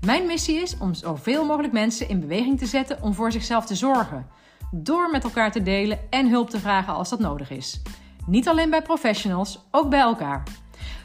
[0.00, 3.74] Mijn missie is om zoveel mogelijk mensen in beweging te zetten om voor zichzelf te
[3.74, 4.26] zorgen.
[4.70, 7.82] Door met elkaar te delen en hulp te vragen als dat nodig is.
[8.26, 10.42] Niet alleen bij professionals, ook bij elkaar.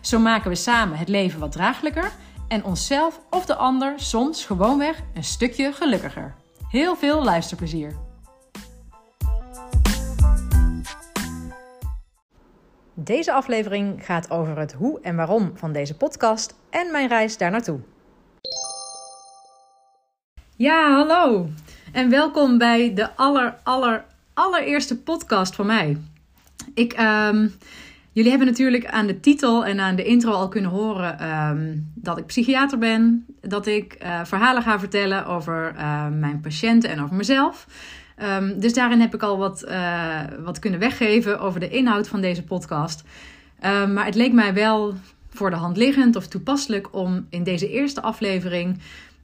[0.01, 2.11] Zo maken we samen het leven wat draaglijker
[2.47, 6.35] en onszelf of de ander soms gewoonweg een stukje gelukkiger.
[6.69, 7.95] Heel veel luisterplezier.
[12.93, 17.51] Deze aflevering gaat over het hoe en waarom van deze podcast en mijn reis daar
[17.51, 17.79] naartoe.
[20.57, 21.49] Ja, hallo.
[21.91, 25.97] En welkom bij de aller, aller, allereerste podcast van mij.
[26.73, 27.53] Ik, um,
[28.11, 32.17] jullie hebben natuurlijk aan de titel en aan de intro al kunnen horen um, dat
[32.17, 33.25] ik psychiater ben.
[33.41, 37.67] Dat ik uh, verhalen ga vertellen over uh, mijn patiënten en over mezelf.
[38.23, 42.21] Um, dus daarin heb ik al wat, uh, wat kunnen weggeven over de inhoud van
[42.21, 43.03] deze podcast.
[43.61, 44.95] maar het leek mij wel
[45.29, 48.79] voor de hand liggend of toepasselijk om in deze eerste aflevering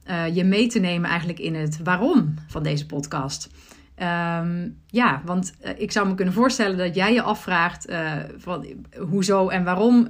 [0.06, 3.50] uh, je mee te nemen eigenlijk in het waarom van deze podcast.
[3.98, 8.66] Um, ja, want uh, ik zou me kunnen voorstellen dat jij je afvraagt uh, van,
[9.08, 10.08] hoezo en waarom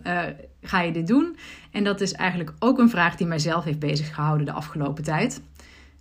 [0.63, 1.37] ga je dit doen.
[1.71, 5.41] En dat is eigenlijk ook een vraag die mijzelf heeft bezig gehouden de afgelopen tijd.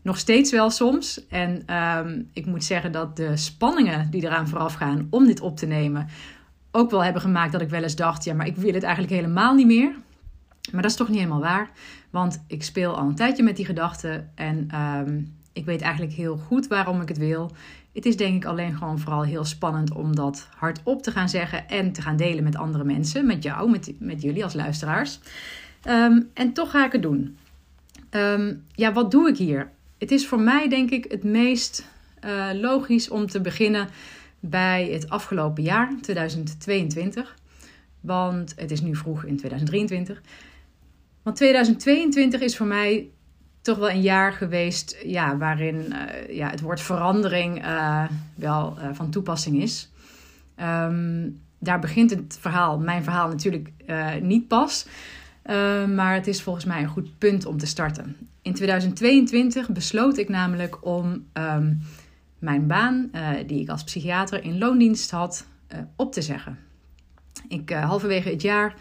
[0.01, 1.27] Nog steeds wel soms.
[1.27, 5.57] En um, ik moet zeggen dat de spanningen die eraan vooraf gaan om dit op
[5.57, 6.07] te nemen,
[6.71, 9.13] ook wel hebben gemaakt dat ik wel eens dacht: ja, maar ik wil het eigenlijk
[9.13, 9.91] helemaal niet meer.
[10.71, 11.69] Maar dat is toch niet helemaal waar.
[12.13, 16.37] Want ik speel al een tijdje met die gedachten en um, ik weet eigenlijk heel
[16.37, 17.51] goed waarom ik het wil.
[17.93, 21.67] Het is denk ik alleen gewoon vooral heel spannend om dat hardop te gaan zeggen
[21.67, 25.19] en te gaan delen met andere mensen, met jou, met, met jullie als luisteraars.
[25.87, 27.37] Um, en toch ga ik het doen.
[28.09, 29.71] Um, ja, wat doe ik hier?
[29.97, 31.87] Het is voor mij denk ik het meest
[32.25, 33.87] uh, logisch om te beginnen
[34.39, 37.35] bij het afgelopen jaar, 2022.
[37.99, 40.21] Want het is nu vroeg in 2023.
[41.23, 43.09] Want 2022 is voor mij
[43.63, 48.03] toch wel een jaar geweest ja, waarin uh, ja, het woord verandering uh,
[48.35, 49.91] wel uh, van toepassing is.
[50.61, 53.69] Um, daar begint het verhaal, mijn verhaal natuurlijk
[54.21, 54.85] niet pas.
[55.95, 58.15] maar het is volgens mij een goed punt om te starten.
[58.41, 61.81] In 2022 besloot ik namelijk om um,
[62.39, 63.11] mijn baan,
[63.45, 65.47] die ik als psychiater in loondienst had,
[65.95, 66.57] op te zeggen.
[67.47, 68.75] Ik, halverwege het jaar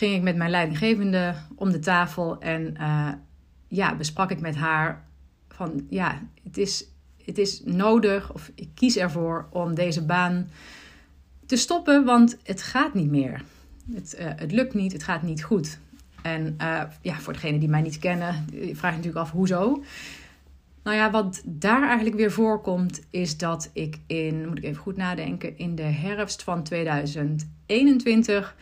[0.00, 3.08] ging ik met mijn leidinggevende om de tafel en uh,
[3.68, 5.04] ja, besprak ik met haar
[5.48, 6.84] van ja, het is,
[7.24, 10.48] het is nodig of ik kies ervoor om deze baan
[11.46, 13.42] te stoppen, want het gaat niet meer.
[13.92, 15.78] Het, uh, het lukt niet, het gaat niet goed.
[16.22, 19.82] En uh, ja, voor degenen die mij niet kennen, vraag je natuurlijk af hoezo.
[20.82, 24.96] Nou ja, wat daar eigenlijk weer voorkomt, is dat ik in, moet ik even goed
[24.96, 28.54] nadenken, in de herfst van 2021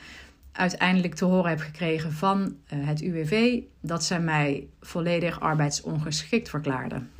[0.58, 7.10] uiteindelijk te horen heb gekregen van uh, het UWV dat zij mij volledig arbeidsongeschikt verklaarden.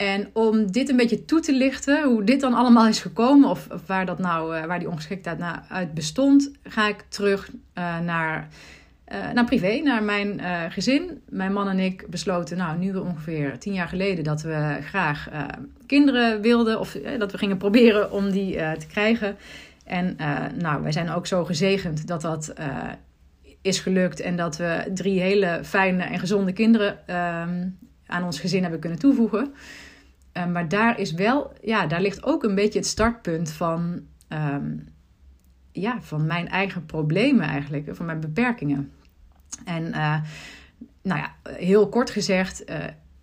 [0.00, 3.68] en om dit een beetje toe te lichten, hoe dit dan allemaal is gekomen, of,
[3.70, 7.98] of waar, dat nou, uh, waar die ongeschiktheid nou uit bestond, ga ik terug uh,
[7.98, 8.48] naar,
[9.12, 11.20] uh, naar privé, naar mijn gezin.
[11.28, 15.28] Mijn man en ik besloten, nou, nu ongeveer tien jaar geleden, dat we graag
[15.86, 19.36] kinderen wilden, of dat we gingen proberen om die te krijgen.
[19.84, 20.16] En
[20.58, 22.54] nou, wij zijn ook zo gezegend dat dat
[23.62, 27.68] is gelukt en dat we drie hele fijne en gezonde kinderen ehm,
[28.06, 29.52] aan ons gezin hebben kunnen toevoegen.
[30.32, 34.88] Uh, maar daar is wel, ja, daar ligt ook een beetje het startpunt van, um,
[35.72, 38.92] ja, van mijn eigen problemen eigenlijk, van mijn beperkingen.
[39.64, 40.16] En uh,
[41.02, 42.76] nou ja, heel kort gezegd, uh,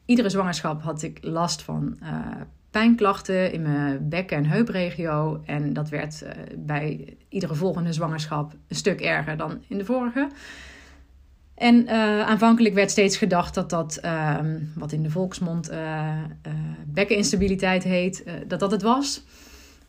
[0.06, 2.00] iedere zwangerschap had ik last van
[2.72, 5.42] pijnklachten in mijn bek- en heupregio.
[5.46, 6.26] En dat werd
[6.58, 10.30] bij iedere volgende zwangerschap een stuk erger dan in de vorige.
[11.56, 11.88] En
[12.26, 15.70] aanvankelijk werd steeds gedacht dat dat, ehm, wat in de volksmond
[16.98, 19.24] bekkeninstabiliteit heet, dat dat het was.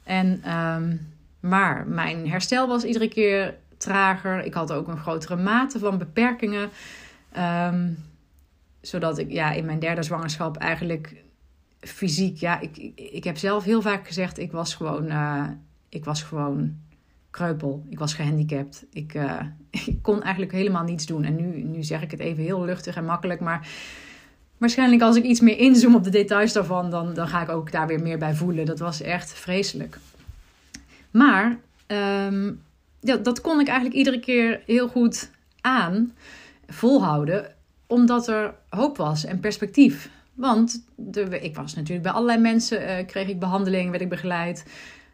[0.03, 4.45] En, um, maar mijn herstel was iedere keer trager.
[4.45, 6.71] Ik had ook een grotere mate van beperkingen.
[7.39, 8.05] Um,
[8.81, 11.15] zodat ik ja, in mijn derde zwangerschap eigenlijk
[11.81, 15.45] fysiek, ja, ik, ik, heb zelf heel vaak gezegd, ik was gewoon, uh,
[15.89, 16.77] ik was gewoon
[17.31, 17.85] kreupel.
[17.89, 18.87] Ik was gehandicapt.
[18.93, 19.41] Ik, uh,
[19.87, 21.25] ik kon eigenlijk helemaal niets doen.
[21.25, 23.69] En nu, nu zeg ik het even heel luchtig en makkelijk, maar
[24.59, 27.73] waarschijnlijk als ik iets meer inzoom op de details daarvan, dan, dan ga ik ook
[27.73, 28.67] daar weer meer bij voelen.
[28.67, 29.99] Dat was echt vreselijk.
[31.11, 32.63] Maar um,
[33.01, 36.13] ja, dat kon ik eigenlijk iedere keer heel goed aan,
[36.67, 37.55] volhouden,
[37.87, 40.11] omdat er hoop was en perspectief.
[40.35, 44.65] Want de, ik was natuurlijk bij allerlei mensen, uh, kreeg ik behandeling, werd ik begeleid.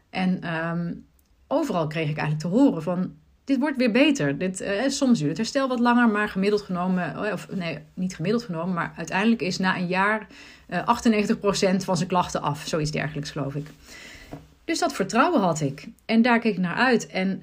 [0.09, 1.05] En um,
[1.47, 3.13] overal kreeg ik eigenlijk te horen van,
[3.45, 4.37] dit wordt weer beter.
[4.37, 8.43] Dit, uh, soms duurt het herstel wat langer, maar gemiddeld genomen, of nee, niet gemiddeld
[8.43, 10.27] genomen, maar uiteindelijk is na een jaar
[10.69, 10.79] uh,
[11.73, 12.67] 98% van zijn klachten af.
[12.67, 13.67] Zoiets dergelijks, geloof ik.
[14.65, 15.87] Dus dat vertrouwen had ik.
[16.05, 17.07] En daar keek ik naar uit.
[17.07, 17.41] En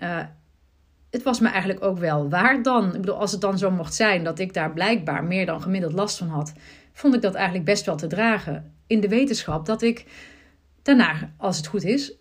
[1.11, 2.95] het was me eigenlijk ook wel waar dan.
[2.95, 5.93] Ik bedoel, als het dan zo mocht zijn dat ik daar blijkbaar meer dan gemiddeld
[5.93, 6.53] last van had,
[6.93, 8.73] vond ik dat eigenlijk best wel te dragen.
[8.87, 10.07] In de wetenschap dat ik
[10.83, 12.13] daarna, als het goed is,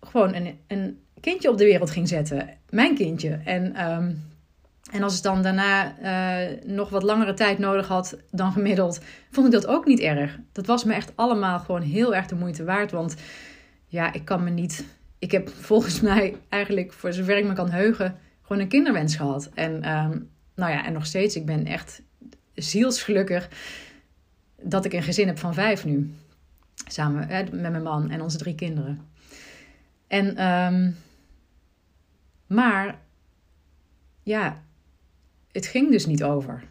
[0.00, 2.48] gewoon een, een kindje op de wereld ging zetten.
[2.70, 3.40] Mijn kindje.
[3.44, 4.22] En, um,
[4.90, 9.00] en als het dan daarna uh, nog wat langere tijd nodig had dan gemiddeld,
[9.30, 10.38] vond ik dat ook niet erg.
[10.52, 12.90] Dat was me echt allemaal gewoon heel erg de moeite waard.
[12.90, 13.14] Want
[13.86, 14.84] ja, ik kan me niet.
[15.18, 19.50] Ik heb volgens mij eigenlijk, voor zover ik me kan heugen, gewoon een kinderwens gehad.
[19.54, 22.02] En um, nou ja, en nog steeds, ik ben echt
[22.54, 23.48] zielsgelukkig
[24.62, 26.14] dat ik een gezin heb van vijf nu.
[26.86, 29.08] Samen hè, met mijn man en onze drie kinderen.
[30.06, 30.96] En, um,
[32.50, 33.00] maar,
[34.22, 34.62] ja,
[35.52, 36.62] het ging dus niet over.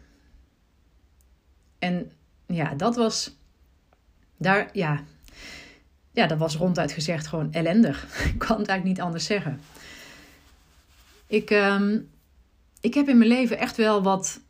[1.78, 2.12] En
[2.46, 3.36] ja, dat was,
[4.36, 5.00] daar, ja,
[6.10, 8.04] ja, dat was ronduit gezegd gewoon ellendig.
[8.32, 9.60] Ik kan het eigenlijk niet anders zeggen.
[11.26, 12.10] Ik, um,
[12.80, 14.40] ik heb in mijn leven echt wel wat,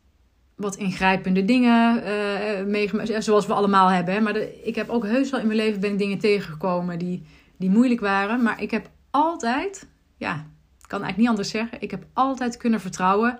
[0.55, 3.23] wat ingrijpende dingen uh, meegemaakt.
[3.23, 4.13] Zoals we allemaal hebben.
[4.13, 4.19] Hè?
[4.19, 7.23] Maar ik heb ook heus wel in mijn leven ben ik dingen tegengekomen die,
[7.57, 8.41] die moeilijk waren.
[8.41, 9.87] Maar ik heb altijd,
[10.17, 10.50] ja,
[10.91, 11.81] kan eigenlijk niet anders zeggen.
[11.81, 13.39] Ik heb altijd kunnen vertrouwen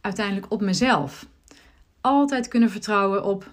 [0.00, 1.26] uiteindelijk op mezelf.
[2.00, 3.50] Altijd kunnen vertrouwen op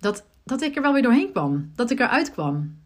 [0.00, 1.72] dat dat ik er wel weer doorheen kwam.
[1.74, 2.76] Dat ik eruit kwam.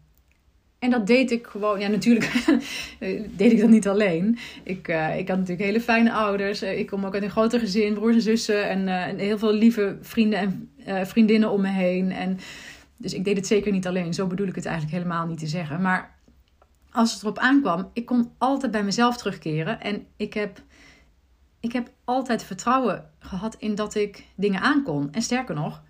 [0.79, 1.79] En dat deed ik gewoon.
[1.79, 2.31] Ja, natuurlijk
[3.39, 4.37] deed ik dat niet alleen.
[4.63, 6.61] Ik, uh, ik had natuurlijk hele fijne ouders.
[6.61, 8.69] Eh, ik kom ook uit een groter gezin, broers en zussen.
[8.69, 12.11] En, uh, en heel veel lieve vrienden en vriendinnen om me heen.
[12.11, 12.39] En,
[12.97, 14.13] dus ik deed het zeker niet alleen.
[14.13, 15.81] Zo bedoel ik het eigenlijk helemaal niet te zeggen.
[15.81, 16.12] Maar
[16.93, 19.81] als het erop aankwam, ik kon altijd bij mezelf terugkeren.
[19.81, 20.61] En ik heb,
[21.59, 25.11] ik heb altijd vertrouwen gehad in dat ik dingen aankon.
[25.11, 25.81] En sterker nog,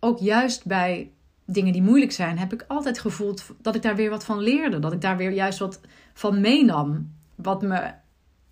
[0.00, 1.10] ook juist bij
[1.44, 4.78] dingen die moeilijk zijn, heb ik altijd gevoeld dat ik daar weer wat van leerde.
[4.78, 5.80] Dat ik daar weer juist wat
[6.14, 7.14] van meenam.
[7.34, 7.90] Wat me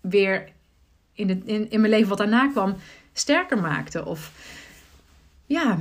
[0.01, 0.51] weer
[1.13, 2.75] in, de, in, in mijn leven wat daarna kwam
[3.13, 4.05] sterker maakte.
[4.05, 4.31] Of
[5.45, 5.77] ja,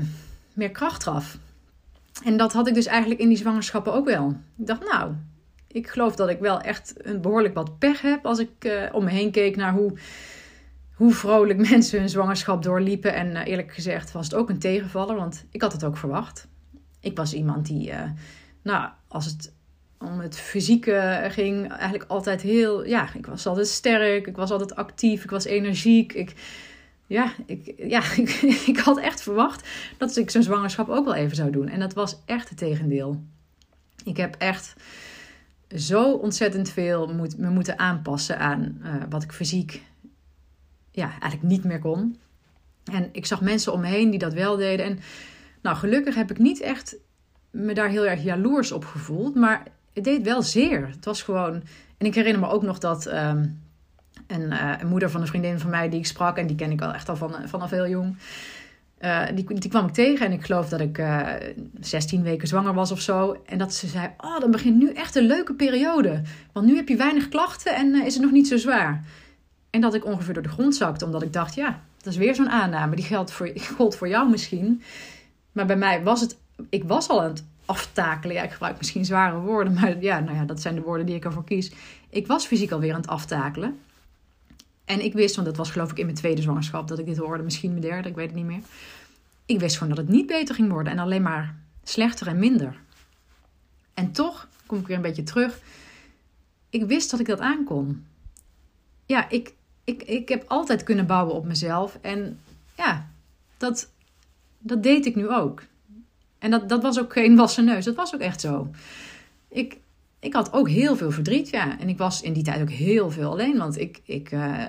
[0.53, 1.39] meer kracht gaf.
[2.25, 4.29] En dat had ik dus eigenlijk in die zwangerschappen ook wel.
[4.57, 5.15] Ik dacht, nou,
[5.75, 9.05] ik geloof dat ik wel echt een behoorlijk wat pech heb als ik uh, om
[9.05, 9.93] me heen keek naar hoe
[10.95, 13.15] hoe vrolijk mensen hun zwangerschap doorliepen.
[13.15, 16.49] En uh, eerlijk gezegd was het ook een tegenvaller, want ik had het ook verwacht.
[17.01, 18.03] Ik was iemand die, uh,
[18.63, 19.53] nou, als het
[19.99, 24.77] om het fysieke ging, eigenlijk altijd heel, ja, ik was altijd sterk, ik was altijd
[24.77, 26.13] actief, ik was energiek.
[26.13, 26.35] Ik,
[27.07, 28.03] ja, ik, ja
[28.73, 31.69] ik had echt verwacht dat ik zo'n zwangerschap ook wel even zou doen.
[31.69, 33.23] En dat was echt het tegendeel.
[34.05, 34.75] Ik heb echt
[35.75, 39.83] zo ontzettend veel moet, me moeten aanpassen aan uh, wat ik fysiek
[40.91, 42.19] ja, eigenlijk niet meer kon.
[42.85, 44.87] En ik zag mensen om me heen die dat wel deden.
[44.87, 44.99] En
[45.63, 46.97] nou, gelukkig heb ik niet echt
[47.51, 49.35] me daar heel erg jaloers op gevoeld.
[49.35, 49.63] Maar
[49.93, 50.89] het deed wel zeer.
[50.89, 51.63] Het was gewoon.
[51.99, 53.07] En ik herinner me ook nog dat
[54.27, 56.71] een, uh, een, moeder van een vriendin van mij die ik sprak, en die ken
[56.71, 58.17] ik al echt al van, vanaf heel jong.
[59.01, 61.29] Uh, die, die kwam ik tegen en ik geloof dat ik uh,
[61.81, 63.43] 16 weken zwanger was of zo.
[63.47, 66.23] En dat ze zei: Oh, dan begint nu echt een leuke periode.
[66.53, 69.05] Want nu heb je weinig klachten en uh, is het nog niet zo zwaar.
[69.71, 72.35] En dat ik ongeveer door de grond zakte, omdat ik dacht, ja, dat is weer
[72.35, 72.97] zo'n aanname.
[72.97, 74.83] Die geldt voor, gold voor jou misschien.
[75.53, 76.37] Maar bij mij was het,
[76.69, 78.37] ik was al aan het aftakelen.
[78.37, 81.15] Ja, ik gebruik misschien zware woorden, maar ja, nou ja, dat zijn de woorden die
[81.15, 81.73] ik ervoor kies.
[82.11, 83.79] Ik was fysiek alweer aan het aftakelen.
[84.85, 87.17] En ik wist, want dat was geloof ik in mijn tweede zwangerschap dat ik dit
[87.17, 88.63] hoorde, misschien mijn derde, ik weet het niet meer.
[89.47, 92.77] Ik wist gewoon dat het niet beter ging worden en alleen maar slechter en minder.
[93.95, 95.61] En toch kom ik weer een beetje terug.
[96.71, 98.07] Ik wist dat ik dat aankon.
[99.07, 101.99] Ja, ik, ik, ik heb altijd kunnen bouwen op mezelf.
[102.01, 102.41] En
[102.77, 103.09] ja,
[103.57, 103.91] dat,
[104.59, 105.63] dat deed ik nu ook.
[106.39, 107.85] En dat, dat was ook geen wassen neus.
[107.85, 108.71] Dat was ook echt zo.
[109.49, 109.77] Ik,
[110.25, 111.79] ik had ook heel veel verdriet, ja.
[111.79, 113.59] En ik was in die tijd ook heel veel alleen.
[113.59, 114.63] Want ik, ik, uh,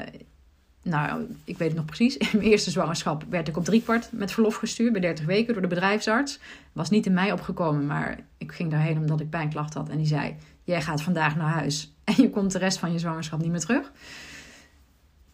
[0.81, 2.17] nou, ik weet het nog precies.
[2.17, 5.62] In mijn eerste zwangerschap werd ik op driekwart met verlof gestuurd bij 30 weken door
[5.62, 6.39] de bedrijfsarts.
[6.74, 9.89] Was niet in mij opgekomen, maar ik ging daarheen omdat ik pijnklachten had.
[9.89, 13.00] En die zei: Jij gaat vandaag naar huis en je komt de rest van je
[13.00, 13.91] zwangerschap niet meer terug.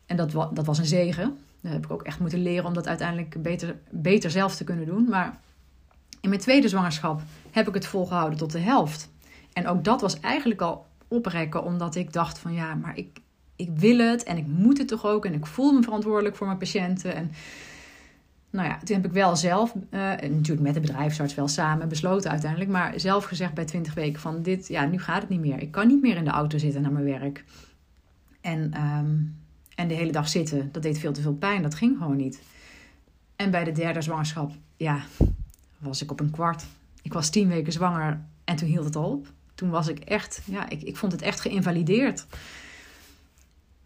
[0.05, 1.37] En dat, dat was een zegen.
[1.61, 4.85] Daar heb ik ook echt moeten leren om dat uiteindelijk beter, beter zelf te kunnen
[4.85, 5.09] doen.
[5.09, 5.39] Maar
[6.21, 9.10] in mijn tweede zwangerschap heb ik het volgehouden tot de helft.
[9.53, 13.19] En ook dat was eigenlijk al oprekken, omdat ik dacht van ja, maar ik,
[13.55, 15.25] ik wil het en ik moet het toch ook.
[15.25, 17.15] En ik voel me verantwoordelijk voor mijn patiënten.
[17.15, 17.31] En
[18.49, 21.89] nou ja, toen heb ik wel zelf, uh, en natuurlijk met de bedrijfsarts wel samen
[21.89, 25.39] besloten uiteindelijk, maar zelf gezegd bij 20 weken van dit, ja, nu gaat het niet
[25.39, 25.61] meer.
[25.61, 27.43] Ik kan niet meer in de auto zitten naar mijn werk.
[28.41, 29.15] En, ehm,
[29.75, 31.61] en de hele dag zitten, dat deed veel te veel pijn.
[31.61, 32.41] Dat ging gewoon niet.
[33.35, 35.01] En bij de derde zwangerschap, ja,
[35.77, 36.65] was ik op een kwart.
[37.01, 39.27] Ik was tien weken zwanger en toen hield het al op.
[39.61, 42.25] Toen was ik echt, ja, ik, ik vond het echt geïnvalideerd.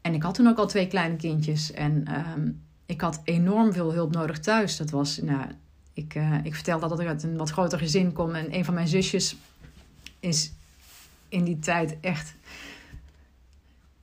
[0.01, 1.71] En ik had toen ook al twee kleine kindjes.
[1.71, 2.51] En ehm,
[2.85, 4.77] ik had enorm veel hulp nodig thuis.
[4.77, 5.47] Dat was, nou,
[5.93, 8.35] ik, uh, ik vertelde dat ik uit een wat groter gezin kom.
[8.35, 9.35] En een van mijn zusjes
[10.19, 10.53] is
[11.29, 12.35] in die tijd echt.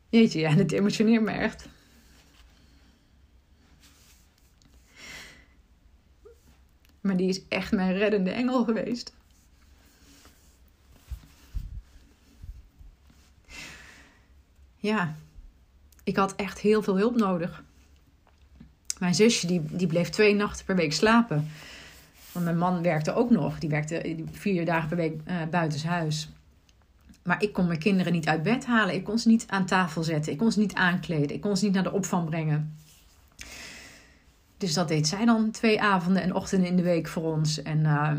[0.09, 1.69] Jeetje, ja, het emotioneert me echt.
[7.01, 9.13] Maar die is echt mijn reddende engel geweest.
[14.83, 15.15] Ja,
[16.05, 17.63] ik had echt heel veel hulp nodig.
[18.99, 21.49] Mijn zusje die, die bleef twee nachten per week slapen.
[22.33, 23.59] Want mijn man werkte ook nog.
[23.59, 26.29] Die werkte vier dagen per week uh, buitenshuis.
[27.23, 28.95] Maar ik kon mijn kinderen niet uit bed halen.
[28.95, 30.33] Ik kon ze niet aan tafel zetten.
[30.33, 31.37] Ik kon ze niet aankleden.
[31.37, 32.77] Ik kon ze niet naar de opvang brengen.
[34.57, 37.63] Dus dat deed zij dan twee avonden en ochtenden in de week voor ons.
[37.63, 38.13] En uh,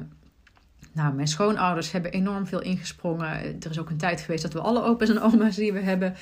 [0.94, 3.28] nou, mijn schoonouders hebben enorm veel ingesprongen.
[3.62, 6.16] Er is ook een tijd geweest dat we alle opa's en oma's die we hebben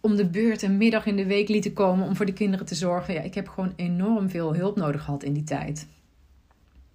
[0.00, 2.74] om de beurt een middag in de week lieten komen om voor de kinderen te
[2.74, 3.14] zorgen.
[3.14, 5.86] Ja, ik heb gewoon enorm veel hulp nodig gehad in die tijd.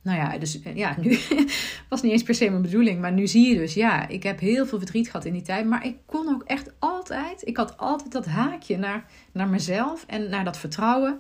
[0.04, 1.18] Nou ja, dus ja, nu
[1.90, 3.02] was niet eens per se mijn bedoeling.
[3.02, 5.66] Maar nu zie je dus, ja, ik heb heel veel verdriet gehad in die tijd.
[5.66, 10.30] Maar ik kon ook echt altijd, ik had altijd dat haakje naar, naar mezelf en
[10.30, 11.20] naar dat vertrouwen.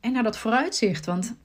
[0.00, 1.06] En naar dat vooruitzicht.
[1.06, 1.36] Want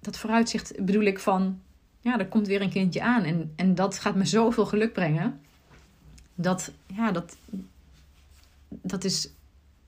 [0.00, 1.60] dat vooruitzicht bedoel ik van,
[2.00, 3.24] ja, er komt weer een kindje aan.
[3.24, 5.40] En, en dat gaat me zoveel geluk brengen.
[6.36, 7.36] Dat, ja, dat,
[8.68, 9.30] dat is,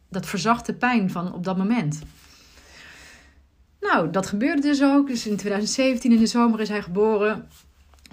[0.09, 2.03] dat verzacht de pijn van op dat moment.
[3.81, 5.07] Nou, dat gebeurde dus ook.
[5.07, 7.49] Dus in 2017 in de zomer is hij geboren.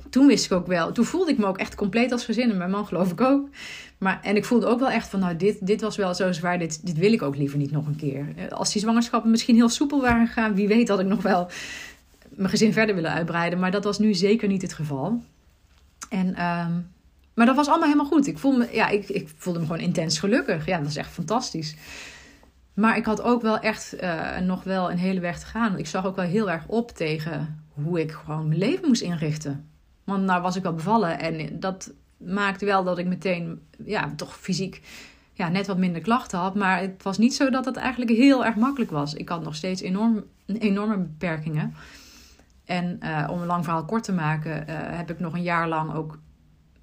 [0.10, 2.52] Toen wist ik ook wel, toen voelde ik me ook echt compleet als gezin.
[2.52, 3.50] En mijn man geloof ik ook.
[3.98, 6.60] Maar, en ik voelde ook wel echt van, nou, dit, dit was wel zo zwaar.
[6.60, 8.50] Dit, dit wil ik ook liever niet nog een keer.
[8.50, 11.50] Als die zwangerschappen misschien heel soepel waren gegaan, wie weet dat ik nog wel
[12.30, 13.60] mijn gezin verder willen uitbreiden.
[13.60, 15.22] Maar dat was nu zeker niet het geval.
[16.10, 16.94] En, um,
[17.36, 18.28] maar dat was allemaal helemaal goed.
[18.28, 20.66] Ik, voelde me, ja, ik, ik voelde me gewoon intens gelukkig.
[20.66, 21.76] Ja, dat is echt fantastisch.
[22.74, 25.78] Maar ik had ook wel echt uh, nog wel een hele weg te gaan.
[25.78, 29.70] Ik zag ook wel heel erg op tegen hoe ik gewoon mijn leven moest inrichten.
[30.04, 34.38] Want nou was ik wel bevallen en dat maakte wel dat ik meteen ja, toch
[34.38, 34.82] fysiek
[35.34, 36.56] ja, net wat minder klachten had.
[36.56, 39.14] Maar het was niet zo dat het eigenlijk heel erg makkelijk was.
[39.14, 41.74] Ik had nog steeds enorm, enorme beperkingen.
[42.66, 45.68] En uh, om een lang verhaal kort te maken, uh, heb ik nog een jaar
[45.68, 46.20] lang ook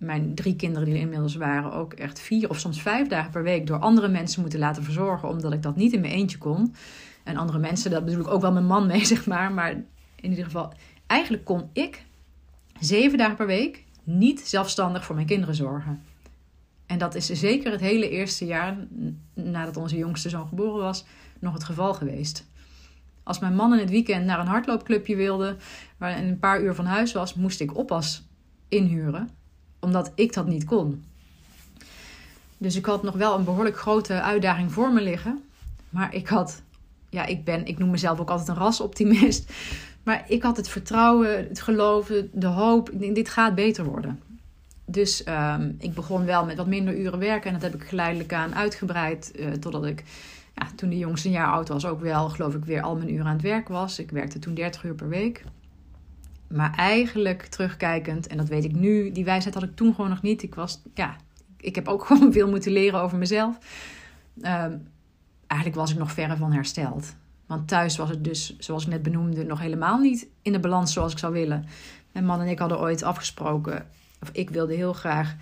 [0.02, 3.42] mijn drie kinderen die er inmiddels waren, ook echt vier of soms vijf dagen per
[3.42, 6.74] week door andere mensen moeten laten verzorgen, omdat ik dat niet in mijn eentje kon.
[7.24, 9.52] En andere mensen, dat bedoel ik ook wel mijn man mee, zeg maar.
[9.52, 9.70] Maar
[10.16, 10.72] in ieder geval,
[11.06, 12.04] eigenlijk kon ik
[12.80, 16.02] zeven dagen per week niet zelfstandig voor mijn kinderen zorgen.
[16.86, 18.76] En dat is zeker het hele eerste jaar
[19.34, 21.04] nadat onze jongste zoon geboren was,
[21.38, 22.46] nog het geval geweest.
[23.22, 25.56] Als mijn man in het weekend naar een hardloopclubje wilde,
[25.96, 28.28] waar een paar uur van huis was, moest ik oppas
[28.68, 29.28] inhuren,
[29.82, 31.04] omdat ik dat niet kon.
[32.58, 35.42] Dus ik had nog wel een behoorlijk grote uitdaging voor me liggen.
[35.88, 36.62] Maar ik had,
[37.08, 39.50] ja, ik ben, ik noem mezelf ook altijd een rasoptimist.
[40.02, 42.90] Maar ik had het vertrouwen, het geloven, de hoop.
[42.92, 44.20] Dit gaat beter worden.
[44.84, 47.46] Dus um, ik begon wel met wat minder uren werken.
[47.46, 49.32] En dat heb ik geleidelijk aan uitgebreid.
[49.36, 50.04] Uh, totdat ik
[50.54, 53.12] ja, toen de jongste een jaar oud was, ook wel, geloof ik, weer al mijn
[53.12, 53.98] uren aan het werk was.
[53.98, 55.44] Ik werkte toen 30 uur per week.
[56.52, 60.22] Maar eigenlijk terugkijkend, en dat weet ik nu, die wijsheid had ik toen gewoon nog
[60.22, 60.42] niet.
[60.42, 61.16] Ik was, ja,
[61.56, 63.58] ik heb ook gewoon veel moeten leren over mezelf.
[64.40, 64.76] Ehm,
[65.46, 67.14] eigenlijk was ik nog verre van hersteld.
[67.46, 70.92] Want thuis was het dus, zoals ik net benoemde, nog helemaal niet in de balans
[70.92, 71.64] zoals ik zou willen.
[72.12, 73.86] Mijn man en ik hadden ooit afgesproken,
[74.20, 75.36] of ik wilde heel graag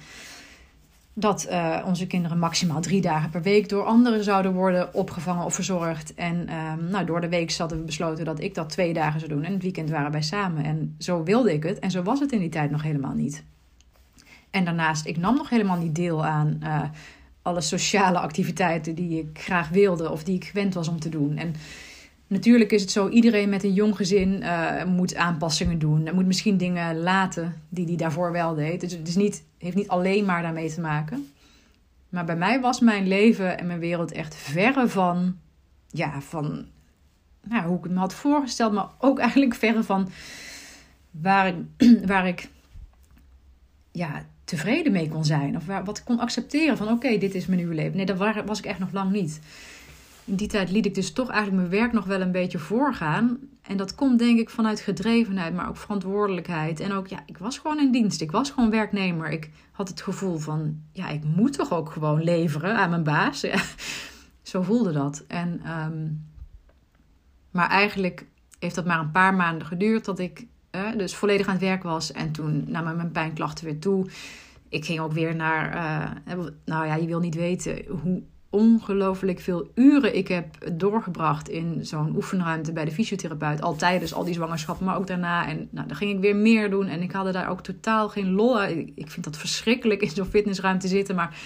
[1.14, 5.54] dat uh, onze kinderen maximaal drie dagen per week door anderen zouden worden opgevangen of
[5.54, 6.14] verzorgd.
[6.14, 9.32] En uh, nou, door de week hadden we besloten dat ik dat twee dagen zou
[9.32, 9.44] doen.
[9.44, 10.64] En het weekend waren wij samen.
[10.64, 11.78] En zo wilde ik het.
[11.78, 13.44] En zo was het in die tijd nog helemaal niet.
[14.50, 16.82] En daarnaast, ik nam nog helemaal niet deel aan uh,
[17.42, 21.36] alle sociale activiteiten die ik graag wilde of die ik gewend was om te doen.
[21.36, 21.54] En
[22.30, 26.06] Natuurlijk is het zo, iedereen met een jong gezin uh, moet aanpassingen doen.
[26.06, 28.80] En moet misschien dingen laten die hij daarvoor wel deed.
[28.80, 31.32] Dus het is niet, heeft niet alleen maar daarmee te maken.
[32.08, 35.36] Maar bij mij was mijn leven en mijn wereld echt verre van,
[35.88, 36.66] ja, van
[37.48, 38.72] nou, hoe ik het me had voorgesteld.
[38.72, 40.08] Maar ook eigenlijk verre van
[41.10, 41.56] waar ik,
[42.12, 42.48] waar ik
[43.92, 45.56] ja, tevreden mee kon zijn.
[45.56, 47.96] Of waar, wat ik kon accepteren van oké, dit is mijn nieuwe leven.
[47.96, 49.40] Nee, dat was ik echt nog lang niet
[50.30, 53.38] in die tijd liet ik dus toch eigenlijk mijn werk nog wel een beetje voorgaan.
[53.62, 56.80] En dat komt denk ik vanuit gedrevenheid, maar ook verantwoordelijkheid.
[56.80, 58.20] En ook, ja, ik was gewoon in dienst.
[58.20, 59.30] Ik was gewoon werknemer.
[59.30, 63.40] Ik had het gevoel van, ja, ik moet toch ook gewoon leveren aan mijn baas.
[63.50, 63.62] Ja,
[64.42, 65.24] zo voelde dat.
[65.28, 66.08] En, ehm,
[67.50, 68.26] maar eigenlijk
[68.58, 71.82] heeft dat maar een paar maanden geduurd dat ik eh, dus volledig aan het werk
[71.82, 72.12] was.
[72.12, 74.06] En toen namen mijn pijnklachten weer toe.
[74.68, 75.74] Ik ging ook weer naar,
[76.26, 81.86] uh, nou ja, je wil niet weten hoe ongelooflijk veel uren ik heb doorgebracht in
[81.86, 83.62] zo'n oefenruimte bij de fysiotherapeut.
[83.62, 85.48] Al tijdens al die zwangerschappen, maar ook daarna.
[85.48, 86.86] En nou, dan ging ik weer meer doen.
[86.86, 88.62] En ik had er ook totaal geen lol
[88.94, 91.14] Ik, vind dat verschrikkelijk in zo'n fitnessruimte zitten.
[91.14, 91.38] Maar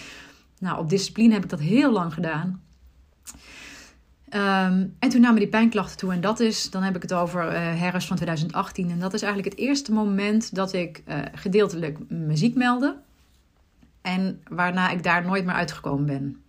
[0.59, 2.63] nou, op discipline heb ik dat heel lang gedaan.
[4.29, 6.13] Ehm, en toen namen die pijnklachten toe.
[6.13, 8.91] En dat is, dan heb ik het over uh, herfst van 2018.
[8.91, 12.97] En dat is eigenlijk het eerste moment dat ik uh, gedeeltelijk muziek meldde.
[14.01, 16.44] En waarna ik daar nooit meer uitgekomen ben.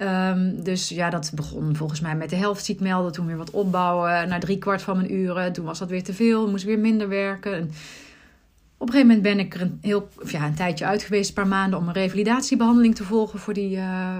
[0.00, 3.12] Um, dus ja, dat begon volgens mij met de helft ziek melden.
[3.12, 4.28] Toen weer wat opbouwen.
[4.28, 5.52] Na drie kwart van mijn uren.
[5.52, 6.50] Toen was dat weer te veel.
[6.50, 7.54] Moest weer minder werken.
[7.54, 7.70] En
[8.76, 11.28] op een gegeven moment ben ik er een, heel, ja, een tijdje uit geweest.
[11.28, 14.16] Een paar maanden om een revalidatiebehandeling te volgen voor die, uh,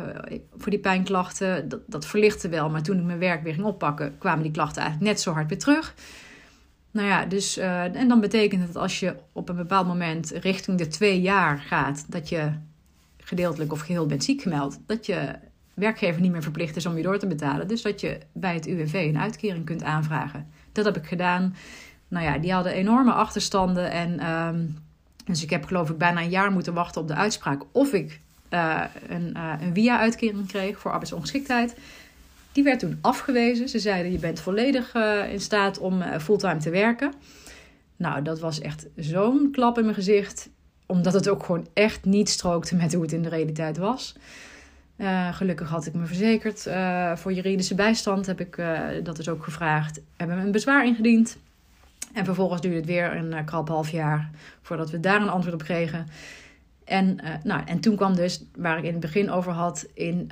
[0.57, 1.69] voor die pijnklachten.
[1.69, 2.71] Dat, dat verlichtte wel.
[2.71, 5.49] Maar toen ik mijn werk weer ging oppakken, kwamen die klachten eigenlijk net zo hard
[5.49, 5.95] weer terug.
[6.91, 10.79] Nou ja, dus, uh, en dan betekent het als je op een bepaald moment richting
[10.79, 12.51] de twee jaar gaat, dat je
[13.17, 15.35] gedeeltelijk of geheel bent ziek gemeld, dat je
[15.79, 17.69] werkgever niet meer verplicht is om je door te betalen.
[17.69, 20.47] Dus dat je bij het UWV een uitkering kunt aanvragen.
[20.73, 21.55] Dat heb ik gedaan.
[22.09, 23.91] Nou ja, die hadden enorme achterstanden.
[23.91, 24.77] En um,
[25.25, 28.21] dus ik heb geloof ik bijna een jaar moeten wachten op de uitspraak of ik
[28.51, 31.77] uh, een, uh, een via-uitkering kreeg voor arbeidsongeschiktheid.
[32.53, 33.69] Die werd toen afgewezen.
[33.69, 37.13] Ze zeiden: Je bent volledig uh, in staat om fulltime te werken.
[37.97, 40.49] Nou, dat was echt zo'n klap in mijn gezicht.
[40.87, 44.17] Omdat het ook gewoon echt niet strookte met hoe het in de realiteit was.
[44.99, 46.67] Uh, gelukkig had ik me verzekerd.
[46.67, 50.01] Uh, voor juridische bijstand heb ik uh, dat dus ook gevraagd.
[50.17, 51.39] Hebben we een bezwaar ingediend.
[52.15, 54.31] En vervolgens duurde het weer een krap half jaar
[54.63, 56.07] voordat we daar een antwoord op kregen.
[56.85, 60.31] En, nou, en toen kwam dus, waar ik in het begin over had, in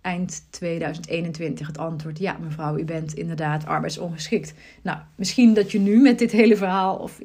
[0.00, 4.54] eind 2021 het antwoord: Ja, mevrouw, u bent inderdaad arbeidsongeschikt.
[4.82, 7.20] Nou, misschien dat je nu met dit hele verhaal, of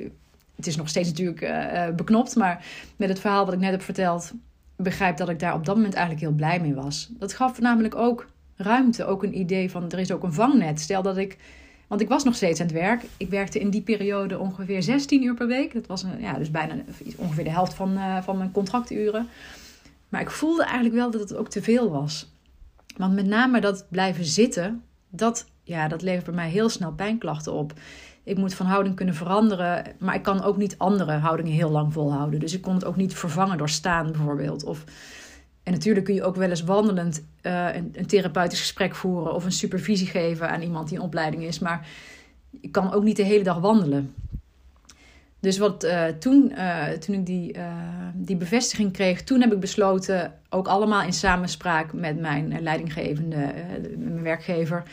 [0.56, 4.34] het is nog steeds natuurlijk beknopt, maar met het verhaal wat ik net heb verteld,
[4.83, 7.09] begrijp dat ik daar op dat moment eigenlijk heel blij mee was.
[7.17, 10.79] Dat gaf namelijk ook ruimte, ook een idee van er is ook een vangnet.
[10.79, 11.37] Stel dat ik,
[11.87, 13.03] want ik was nog steeds aan het werk.
[13.17, 15.73] Ik werkte in die periode ongeveer 16 uur per week.
[15.73, 16.75] Dat was een, ja, dus bijna
[17.15, 19.27] ongeveer de helft van, uh, van mijn contracturen.
[20.09, 22.31] Maar ik voelde eigenlijk wel dat het ook te veel was.
[22.97, 27.53] Want met name dat blijven zitten, dat, ja, dat levert bij mij heel snel pijnklachten
[27.53, 27.73] op
[28.23, 29.84] ik moet van houding kunnen veranderen.
[29.99, 32.39] Maar ik kan ook niet andere houdingen heel lang volhouden.
[32.39, 34.63] Dus ik kon het ook niet vervangen door staan bijvoorbeeld.
[34.63, 34.84] Of,
[35.63, 39.34] en natuurlijk kun je ook wel eens wandelend uh, een, een, therapeutisch gesprek voeren.
[39.34, 41.60] Of een supervisie geven aan iemand die in opleiding is.
[41.60, 41.88] Maar
[42.62, 44.13] ik kan ook niet de hele dag wandelen.
[45.39, 47.55] Dus wat uh, toen, uh, toen ik die,
[48.13, 53.53] die bevestiging kreeg, toen heb ik besloten, ook allemaal in samenspraak met mijn leidinggevende,
[53.97, 54.84] mijn werkgever,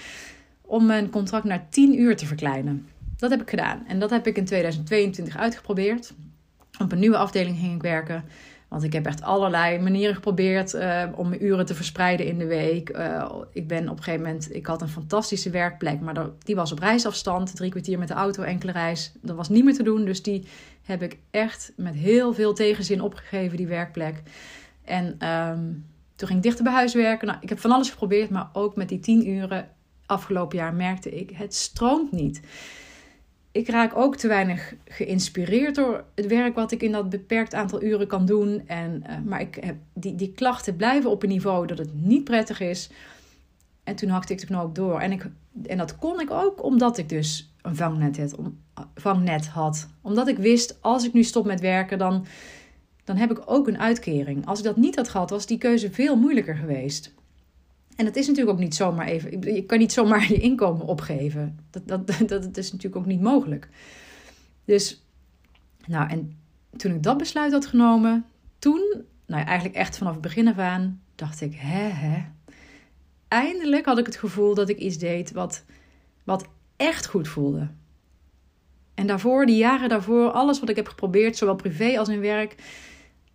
[0.61, 2.87] om mijn contract naar 10 uur te verkleinen.
[3.17, 3.85] Dat heb ik gedaan.
[3.87, 6.13] En dat heb ik in 2022 uitgeprobeerd.
[6.81, 8.25] Op een nieuwe afdeling ging ik werken.
[8.69, 12.47] Want ik heb echt allerlei manieren geprobeerd uh, om mijn uren te verspreiden in de
[12.47, 12.97] week.
[12.97, 16.73] Uh, ik ben op een gegeven moment, ik had een fantastische werkplek, maar die was
[16.73, 19.13] op reisafstand, drie kwartier met de auto, enkele reis.
[19.23, 20.47] Dat was niet meer te doen, dus die
[20.83, 24.23] heb ik echt met heel veel tegenzin opgegeven, die werkplek.
[24.85, 27.27] En um, toen ging ik dichter bij huis werken.
[27.27, 29.69] Nou, ik heb van alles geprobeerd, maar ook met die tien uren
[30.07, 32.41] afgelopen jaar merkte ik, het stroomt niet
[33.57, 37.83] ik raak ook te weinig geïnspireerd door het werk wat ik in dat beperkt aantal
[37.83, 38.63] uren kan doen.
[38.67, 42.25] En, uh, maar ik heb, die, die klachten blijven op een niveau dat het niet
[42.25, 42.91] prettig is.
[43.85, 45.01] En toen hakte ik de knoop door.
[45.01, 45.27] En, ik,
[45.67, 48.37] en dat kon ik ook omdat ik dus een vangnet had,
[48.95, 49.89] vangnet had.
[50.03, 52.27] Omdat ik wist, als ik nu stop met werken, dan,
[53.05, 54.47] dan heb ik ook een uitkering.
[54.47, 57.15] Als ik dat niet had gehad, was die keuze veel moeilijker geweest.
[57.97, 59.55] En dat is natuurlijk ook niet zomaar even.
[59.55, 61.59] Je kan niet zomaar je inkomen opgeven.
[61.71, 63.69] Dat, dat, dat, is natuurlijk ook niet mogelijk.
[64.65, 65.05] Dus,
[65.87, 66.39] nou, en
[66.77, 68.25] toen ik dat besluit had genomen,
[68.59, 68.81] toen,
[69.27, 72.25] nou ja, eigenlijk echt vanaf het begin af aan, dacht ik, hè, hè.
[73.29, 75.65] Eindelijk had ik het gevoel dat ik iets deed wat,
[76.25, 77.69] wat echt goed voelde.
[78.95, 82.55] En daarvoor, die jaren daarvoor, alles wat ik heb geprobeerd, zowel privé als in werk,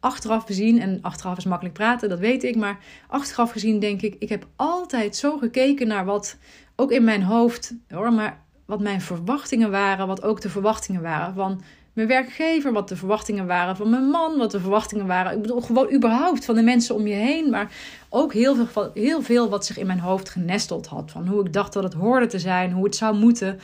[0.01, 4.15] achteraf gezien, en achteraf is makkelijk praten, dat weet ik, maar achteraf gezien denk ik,
[4.19, 6.37] ik heb altijd zo gekeken naar wat
[6.75, 11.33] ook in mijn hoofd, hoor, maar wat mijn verwachtingen waren, wat ook de verwachtingen waren
[11.33, 11.61] van
[11.93, 15.61] mijn werkgever, wat de verwachtingen waren van mijn man, wat de verwachtingen waren, ik bedoel
[15.61, 17.71] gewoon überhaupt van de mensen om je heen, maar
[18.09, 21.53] ook heel veel, heel veel wat zich in mijn hoofd genesteld had, van hoe ik
[21.53, 23.59] dacht dat het hoorde te zijn, hoe het zou moeten.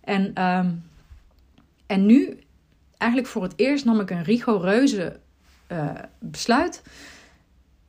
[0.00, 0.84] En, um,
[1.86, 2.38] en nu,
[2.98, 5.20] eigenlijk voor het eerst nam ik een rigoureuze
[5.72, 6.82] uh, besluit.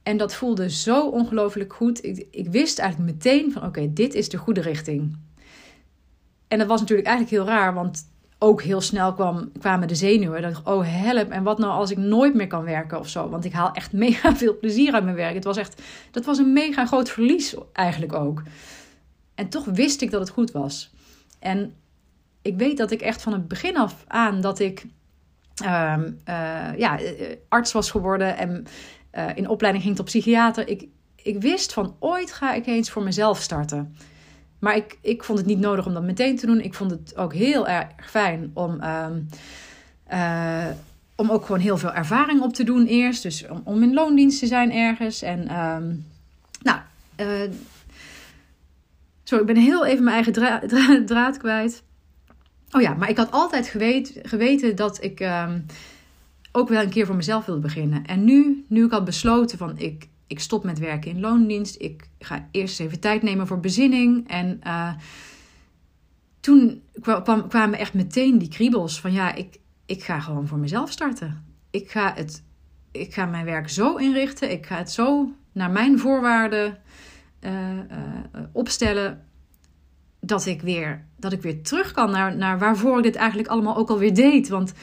[0.03, 2.05] En dat voelde zo ongelooflijk goed.
[2.05, 5.17] Ik, ik wist eigenlijk meteen van oké, dit is de goede richting.
[6.47, 8.07] En dat was natuurlijk eigenlijk heel raar, want
[8.39, 10.41] ook heel snel kwam, kwamen de zenuwen.
[10.41, 13.29] Dat oh help, en wat nou als ik nooit meer kan werken of zo?
[13.29, 15.33] Want ik haal echt mega veel plezier uit mijn werk.
[15.33, 18.43] Het was echt, dat was een mega groot verlies eigenlijk ook.
[19.35, 20.91] En toch wist ik dat het goed was.
[21.39, 21.73] En
[22.41, 24.85] ik weet dat ik echt van het begin af aan dat ik
[25.61, 26.19] um,
[26.77, 28.65] ja, eh, arts was geworden en
[29.35, 30.67] in opleiding ging tot psychiater.
[30.67, 33.95] Ik, ik wist van ooit ga ik eens voor mezelf starten.
[34.59, 36.61] Maar ik, ik vond het niet nodig om dat meteen te doen.
[36.61, 38.81] Ik vond het ook heel erg fijn om,
[40.11, 40.65] uh,
[41.15, 43.23] om ook gewoon heel veel ervaring op te doen eerst.
[43.23, 45.21] Dus om, in loondienst te zijn ergens.
[45.21, 46.05] En um,
[46.61, 46.79] nou,
[49.23, 51.83] sorry, ik ben heel even mijn eigen dra dra draad kwijt.
[52.71, 55.65] Oh ja, maar ik had altijd geweten, geweten dat ik um,
[56.51, 58.05] ook wel een keer voor mezelf wilde beginnen.
[58.05, 61.75] En nu, nu ik had besloten van ik, ik stop met werken in loondienst.
[61.81, 64.29] Ik ga eerst even tijd nemen voor bezinning.
[64.29, 64.93] En uh,
[66.39, 70.91] toen kwam, kwamen echt meteen die kriebels van ja, ik, ik ga gewoon voor mezelf
[70.91, 71.45] starten.
[71.69, 72.43] Ik ga, het,
[72.91, 74.51] ik ga mijn werk zo inrichten.
[74.51, 76.77] Ik ga het zo naar mijn voorwaarden
[77.41, 77.77] uh, uh,
[78.51, 79.28] opstellen
[80.19, 83.75] dat ik weer, dat ik weer terug kan naar, naar waarvoor ik dit eigenlijk allemaal
[83.75, 84.49] ook alweer deed.
[84.49, 84.73] Want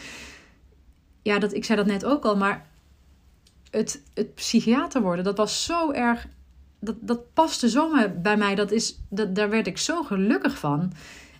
[1.23, 2.67] ja, dat, ik zei dat net ook al, maar
[3.71, 6.27] het, het psychiater worden, dat was zo erg.
[6.81, 7.91] Dat, dat paste zo
[8.23, 8.55] bij mij.
[8.55, 10.93] Dat is, dat, daar werd ik zo gelukkig van.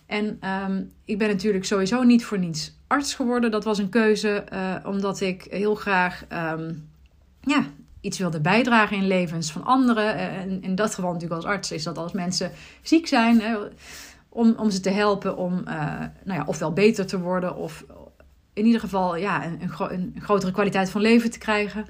[0.05, 3.51] En um, ik ben natuurlijk sowieso niet voor niets arts geworden.
[3.51, 6.89] Dat was een keuze uh, omdat ik heel graag um,
[7.41, 7.65] ja,
[8.01, 10.15] iets wilde bijdragen in levens van anderen.
[10.15, 13.57] En in dat geval natuurlijk als arts is dat als mensen ziek zijn, hè,
[14.29, 17.85] om, om ze te helpen om uh, nou ja, ofwel beter te worden of
[18.53, 21.85] in ieder geval ja, een, een, grotere kwaliteit van leven te krijgen.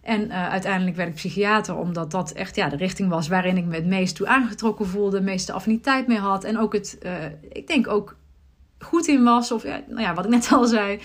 [0.00, 3.64] En uh, uiteindelijk werd ik psychiater, omdat dat echt ja, de richting was waarin ik
[3.64, 6.44] me het meest toe aangetrokken voelde, de meeste affiniteit mee had.
[6.44, 6.98] En ook het,
[7.48, 8.16] ik denk ook
[8.78, 11.00] goed in was, of ja, nou ja, wat ik net al zei,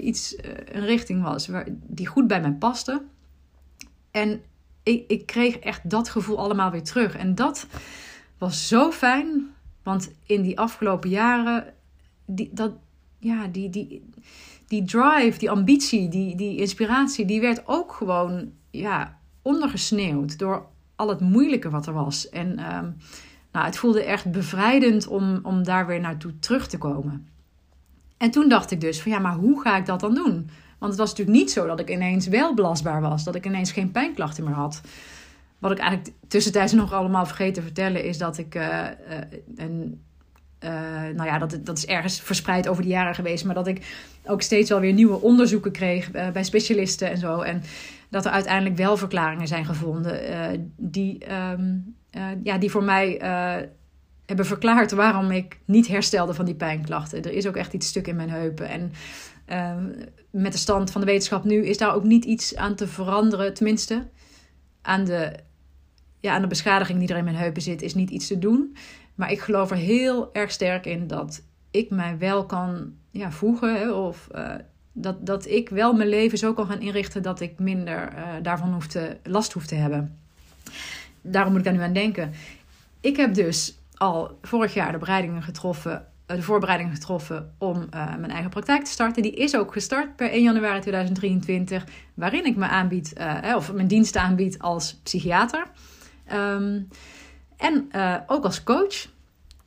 [0.00, 0.36] iets,
[0.72, 3.02] een richting was waar, die goed bij mij paste.
[4.10, 4.42] En
[4.82, 7.16] ik, ik kreeg echt dat gevoel allemaal weer terug.
[7.16, 7.66] En dat
[8.38, 9.54] was zo fijn.
[9.82, 11.74] Want in die afgelopen jaren,
[12.24, 12.72] die, dat,
[13.18, 14.10] ja, die, die,
[14.66, 21.08] die drive, die ambitie, die, die inspiratie, die werd ook gewoon ja, ondergesneeuwd door al
[21.08, 22.28] het moeilijke wat er was.
[22.28, 22.96] En um,
[23.52, 27.28] nou, het voelde echt bevrijdend om, om daar weer naartoe terug te komen.
[28.16, 30.50] En toen dacht ik dus van ja, maar hoe ga ik dat dan doen?
[30.80, 33.24] Want het was natuurlijk niet zo dat ik ineens wel belastbaar was.
[33.24, 34.80] Dat ik ineens geen pijnklachten meer had.
[35.58, 38.54] Wat ik eigenlijk tussentijds nog allemaal vergeten te vertellen is dat ik.
[38.54, 39.18] Uh, uh,
[39.56, 40.02] een,
[40.64, 40.70] uh,
[41.14, 43.44] nou ja, dat, dat is ergens verspreid over de jaren geweest.
[43.44, 47.40] Maar dat ik ook steeds wel weer nieuwe onderzoeken kreeg bij specialisten en zo.
[47.40, 47.62] En
[48.08, 51.94] dat er uiteindelijk wel verklaringen zijn gevonden die, um,
[52.42, 53.18] ja, die voor mij
[54.26, 57.22] hebben verklaard waarom ik niet herstelde van die pijnklachten.
[57.22, 58.68] Er is ook echt iets stuk in mijn heupen.
[58.68, 58.92] En
[59.52, 59.76] uh,
[60.30, 63.54] met de stand van de wetenschap nu is daar ook niet iets aan te veranderen.
[63.54, 64.08] Tenminste,
[64.82, 65.32] aan de,
[66.20, 68.76] ja, aan de beschadiging die er in mijn heupen zit, is niet iets te doen.
[69.14, 73.74] Maar ik geloof er heel erg sterk in dat ik mij wel kan ja, voegen.
[73.74, 74.54] Hè, of uh,
[74.92, 78.72] dat, dat ik wel mijn leven zo kan gaan inrichten dat ik minder uh, daarvan
[78.72, 80.18] hoef te, last hoef te hebben.
[81.22, 82.32] Daarom moet ik daar nu aan denken.
[83.00, 88.50] Ik heb dus al vorig jaar de bereidingen getroffen de voorbereiding getroffen om mijn eigen
[88.50, 89.22] praktijk te starten.
[89.22, 93.12] Die is ook gestart per 1 januari 2023, waarin ik me aanbied,
[93.54, 95.66] of mijn diensten aanbied als psychiater.
[96.32, 96.88] Um,
[97.56, 97.88] en
[98.26, 99.06] ook als coach.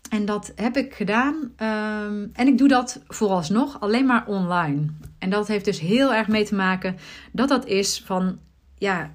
[0.10, 1.34] En dat heb ik gedaan.
[1.36, 4.86] Um, en ik doe dat vooralsnog alleen maar online.
[5.20, 6.96] En dat heeft dus heel erg mee te maken
[7.32, 8.40] dat dat is van,
[8.78, 9.12] ja,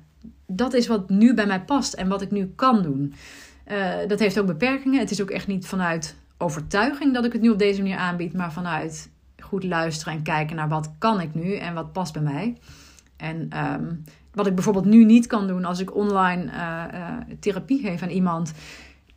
[0.47, 3.15] dat is wat nu bij mij past en wat ik nu kan doen.
[4.09, 5.01] Dat heeft ook beperkingen.
[5.01, 8.33] Het is ook echt niet vanuit overtuiging dat ik het nu op deze manier aanbied,
[8.33, 12.23] maar vanuit goed luisteren en kijken naar wat kan ik nu en wat past bij
[12.23, 12.57] mij.
[13.17, 17.81] En um, wat ik bijvoorbeeld nu niet kan doen als ik online uh, uh, therapie
[17.81, 18.53] geef aan iemand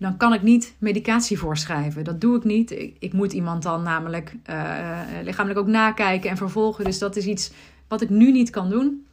[0.01, 2.03] dan kan ik niet medicatie voorschrijven.
[2.03, 2.71] Dat doe ik niet.
[2.71, 6.83] Ik, ik moet iemand dan namelijk uh, lichamelijk ook nakijken en vervolgen.
[6.83, 7.51] Dus dat is iets
[7.87, 9.05] wat ik nu niet kan doen.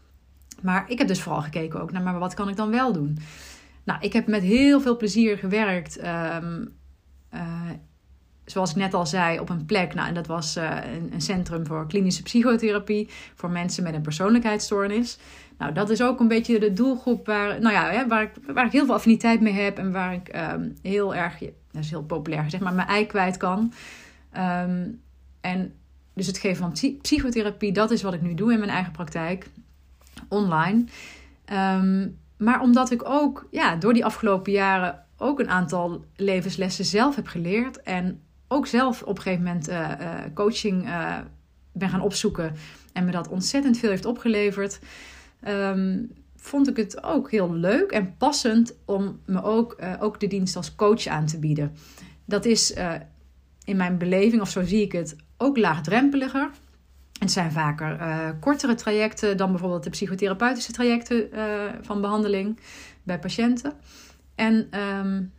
[0.62, 3.18] Maar ik heb dus vooral gekeken ook naar, maar wat kan ik dan wel doen?
[3.84, 5.98] Nou, ik heb met heel veel plezier gewerkt.
[5.98, 6.36] Uh,
[8.50, 9.94] zoals ik net al zei, op een plek.
[9.94, 14.02] Nou, en dat was uh, een, een, centrum voor klinische psychotherapie voor mensen met een
[14.02, 15.18] persoonlijkheidsstoornis.
[15.58, 18.72] Nou, dat is ook een beetje de doelgroep waar, nou ja, waar, ik, waar ik
[18.72, 22.50] heel veel affiniteit mee heb en waar ik um, heel erg, dat is heel populair
[22.50, 23.72] zeg maar, mijn ei kwijt kan.
[24.36, 25.00] Um,
[25.40, 25.72] en
[26.14, 29.50] dus het geven van psychotherapie, dat is wat ik nu doe in mijn eigen praktijk,
[30.28, 30.84] online.
[31.52, 37.16] Um, maar omdat ik ook ja, door die afgelopen jaren ook een aantal levenslessen zelf
[37.16, 41.18] heb geleerd en ook zelf op een gegeven moment uh, uh, coaching uh,
[41.72, 42.54] ben gaan opzoeken
[42.92, 44.78] en me dat ontzettend veel heeft opgeleverd
[45.48, 50.56] um, vond ik het ook heel leuk en passend om me ook, ook de dienst
[50.56, 51.72] als coach aan te bieden.
[52.24, 52.74] Dat is
[53.64, 56.50] in mijn beleving, of zo zie ik het, ook laagdrempeliger.
[57.18, 57.98] Het zijn vaker
[58.40, 61.28] kortere trajecten dan bijvoorbeeld de psychotherapeutische trajecten
[61.82, 62.58] van behandeling
[63.02, 63.72] bij patiënten.
[64.34, 65.32] En um,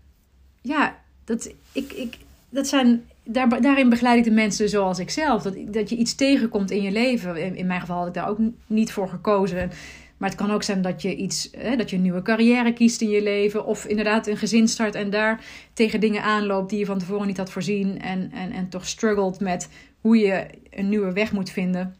[0.61, 2.17] ja, dat, ik, ik,
[2.49, 5.43] dat zijn daar, daarin begeleid ik de mensen zoals ik zelf.
[5.43, 7.35] Dat, dat je iets tegenkomt in je leven.
[7.35, 9.71] In, in mijn geval had ik daar ook niet voor gekozen.
[10.17, 13.01] Maar het kan ook zijn dat je iets, hè, dat je een nieuwe carrière kiest
[13.01, 13.65] in je leven.
[13.65, 17.37] Of inderdaad een gezin start en daar tegen dingen aanloopt die je van tevoren niet
[17.37, 18.01] had voorzien.
[18.01, 19.69] En, en, en toch struggelt met
[20.01, 21.95] hoe je een nieuwe weg moet vinden.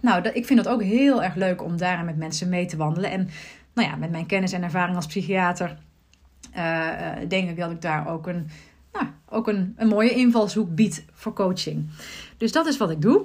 [0.00, 2.76] Nou, dat, ik vind het ook heel erg leuk om daarin met mensen mee te
[2.76, 3.10] wandelen.
[3.10, 3.28] En
[3.74, 5.78] nou ja, met mijn kennis en ervaring als psychiater
[6.56, 6.88] uh,
[7.28, 8.48] denk ik dat ik daar ook een
[9.00, 11.86] nou, ook een, een mooie invalshoek biedt voor coaching.
[12.36, 13.22] Dus dat is wat ik doe.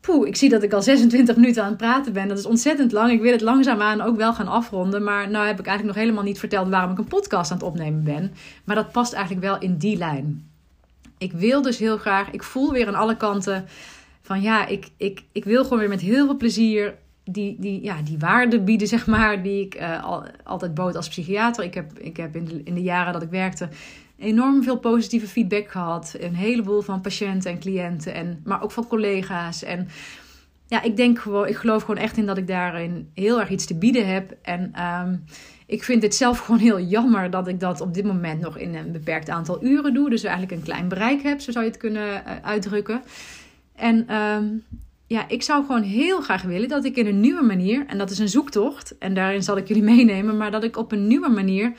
[0.00, 2.28] Poeh, ik zie dat ik al 26 minuten aan het praten ben.
[2.28, 3.12] Dat is ontzettend lang.
[3.12, 5.04] Ik wil het langzaamaan ook wel gaan afronden.
[5.04, 7.66] Maar nou heb ik eigenlijk nog helemaal niet verteld waarom ik een podcast aan het
[7.66, 8.32] opnemen ben.
[8.64, 10.50] Maar dat past eigenlijk wel in die lijn.
[11.18, 13.64] Ik wil dus heel graag, ik voel weer aan alle kanten
[14.22, 18.02] van ja, ik, ik, ik wil gewoon weer met heel veel plezier die, die, ja,
[18.04, 21.64] die waarde bieden, zeg maar, die ik uh, al, altijd bood als psychiater.
[21.64, 23.68] Ik heb, ik heb in, de, in de jaren dat ik werkte
[24.22, 26.16] enorm veel positieve feedback gehad.
[26.20, 29.62] Een heleboel van patiënten en cliënten, en, maar ook van collega's.
[29.62, 29.88] En
[30.66, 33.66] ja, ik denk gewoon, ik geloof gewoon echt in dat ik daarin heel erg iets
[33.66, 34.36] te bieden heb.
[34.42, 35.24] En um,
[35.66, 38.74] ik vind het zelf gewoon heel jammer dat ik dat op dit moment nog in
[38.74, 40.10] een beperkt aantal uren doe.
[40.10, 43.02] Dus eigenlijk een klein bereik heb, zo zou je het kunnen uh, uitdrukken.
[43.74, 44.64] En um,
[45.06, 48.10] ja, ik zou gewoon heel graag willen dat ik in een nieuwe manier, en dat
[48.10, 51.28] is een zoektocht, en daarin zal ik jullie meenemen, maar dat ik op een nieuwe
[51.28, 51.72] manier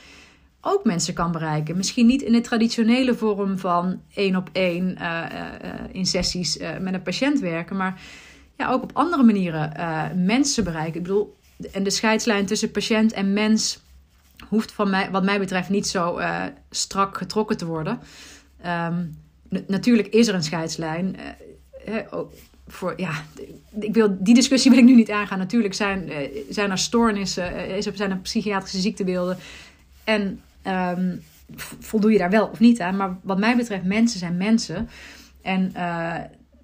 [0.66, 1.78] ook mensen kan bereiken.
[1.78, 6.78] Misschien niet in de traditionele vorm van één op één uh, uh, in sessies uh,
[6.78, 8.02] met een patiënt werken, maar
[8.58, 9.72] ja, ook op andere manieren
[10.26, 10.96] mensen bereiken.
[10.96, 11.38] Ik bedoel,
[11.72, 13.80] en de scheidslijn tussen patiënt en mens
[14.48, 16.20] hoeft van mij, wat mij betreft niet zo
[16.70, 18.00] strak getrokken te worden.
[18.66, 19.18] Um,
[19.68, 21.16] natuurlijk is er een scheidslijn.
[22.68, 23.12] voor, ja,
[23.80, 25.38] ik wil, die discussie wil ik nu niet aangaan.
[25.38, 26.12] Natuurlijk zijn,
[26.50, 27.52] zijn er stoornissen,
[27.94, 29.38] zijn er psychiatrische ziektebeelden.
[30.04, 31.22] En um,
[31.80, 32.96] voldoe je daar wel of niet aan.
[32.96, 34.90] Maar wat mij betreft, mensen zijn mensen.
[35.42, 36.16] En uh,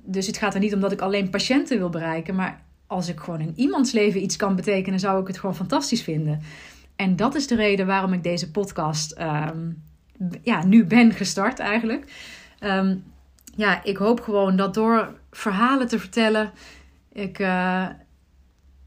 [0.03, 2.35] dus het gaat er niet om dat ik alleen patiënten wil bereiken.
[2.35, 6.03] Maar als ik gewoon in iemands leven iets kan betekenen, zou ik het gewoon fantastisch
[6.03, 6.41] vinden.
[6.95, 9.83] En dat is de reden waarom ik deze podcast um,
[10.41, 12.12] ja, nu ben gestart eigenlijk.
[12.59, 13.03] Um,
[13.55, 16.51] ja, ik hoop gewoon dat door verhalen te vertellen,
[17.12, 17.88] ik uh,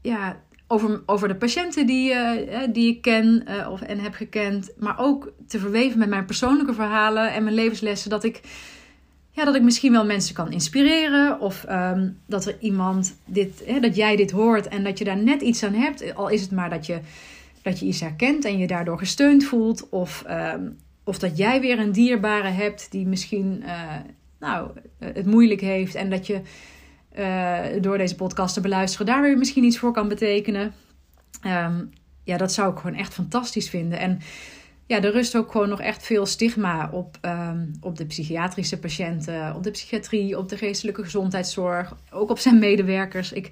[0.01, 2.29] ja, over, over de patiënten die, uh,
[2.71, 4.71] die ik ken uh, of, en heb gekend.
[4.77, 8.09] Maar ook te verweven met mijn persoonlijke verhalen en mijn levenslessen.
[8.09, 8.41] Dat ik,
[9.31, 11.39] ja, dat ik misschien wel mensen kan inspireren.
[11.39, 15.41] Of um, dat er iemand dit, dat jij dit hoort en dat je daar net
[15.41, 16.15] iets aan hebt.
[16.15, 16.99] Al is het maar dat je,
[17.61, 19.89] dat je iets herkent en je daardoor gesteund voelt.
[19.89, 23.63] Of, um, of dat jij weer een dierbare hebt die misschien
[24.39, 25.95] nou, het moeilijk heeft.
[25.95, 26.41] En dat je
[27.19, 30.73] uh, door deze podcast te beluisteren, daar weer misschien iets voor kan betekenen.
[31.45, 31.89] Um,
[32.23, 33.99] ja, dat zou ik gewoon echt fantastisch vinden.
[33.99, 34.19] En
[34.85, 39.55] ja, er rust ook gewoon nog echt veel stigma op, ehm, op de psychiatrische patiënten,
[39.55, 43.31] op de psychiatrie, op de geestelijke gezondheidszorg, ook op zijn medewerkers.
[43.31, 43.49] Ik,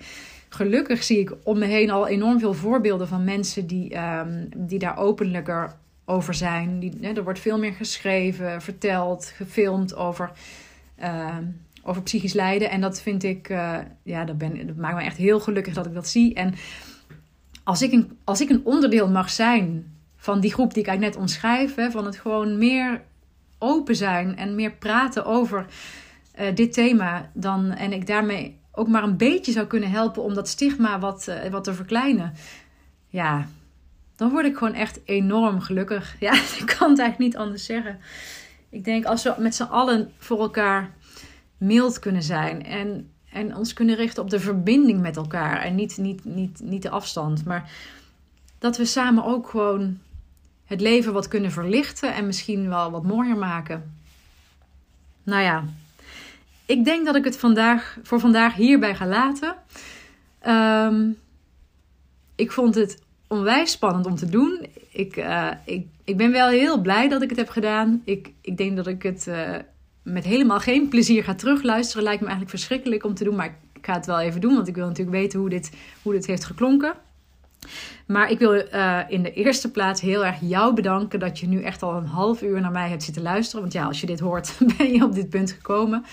[0.50, 4.80] gelukkig zie ik om me heen al enorm veel voorbeelden van mensen die, um, die
[4.80, 6.80] daar openlijker over zijn.
[6.80, 10.32] Die, hè, er wordt veel meer geschreven, verteld, gefilmd over,
[11.84, 12.70] over psychisch lijden.
[12.70, 15.94] En dat vind ik, uh, ja, dat, ben, maakt me echt heel gelukkig dat ik
[15.94, 16.34] dat zie.
[16.34, 16.54] En
[17.64, 21.16] als ik een, als ik een onderdeel mag zijn van die groep die ik eigenlijk
[21.16, 23.02] net omschrijf, hè, van het gewoon meer
[23.58, 25.66] open zijn en meer praten over
[26.40, 30.34] uh, dit thema, dan, en ik daarmee ook maar een beetje zou kunnen helpen om
[30.34, 32.34] dat stigma wat, uh, wat te verkleinen.
[33.08, 33.48] Ja,
[34.16, 36.16] dan word ik gewoon echt enorm gelukkig.
[36.20, 38.00] Ja, ik kan het eigenlijk niet anders zeggen.
[38.70, 40.92] Ik denk als we met z'n allen voor elkaar
[41.62, 45.98] mild kunnen zijn en, en ons kunnen richten op de verbinding met elkaar en niet,
[45.98, 47.72] niet, niet, niet de afstand, maar
[48.60, 50.00] dat we samen ook gewoon
[50.66, 53.94] het leven wat kunnen verlichten en misschien wel wat mooier maken.
[55.24, 55.64] Nou ja,
[56.66, 59.56] ik denk dat ik het vandaag, voor vandaag hierbij ga laten.
[60.48, 61.18] Um,
[62.36, 64.66] ik vond het onwijs spannend om te doen.
[64.90, 68.02] Ik, uh, ik, ik ben wel heel blij dat ik het heb gedaan.
[68.06, 69.56] Ik, ik denk dat ik het uh,
[70.02, 72.04] met helemaal geen plezier ga terugluisteren.
[72.04, 74.68] Lijkt me eigenlijk verschrikkelijk om te doen, maar ik ga het wel even doen, want
[74.68, 76.94] ik wil natuurlijk weten hoe dit, hoe dit heeft geklonken.
[78.06, 81.62] Maar ik wil uh, in de eerste plaats heel erg jou bedanken dat je nu
[81.62, 83.62] echt al een half uur naar mij hebt zitten luisteren.
[83.62, 86.06] Want ja, als je dit hoort, ben je op dit punt gekomen.